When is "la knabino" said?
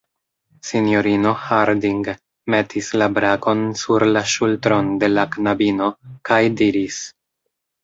5.19-5.93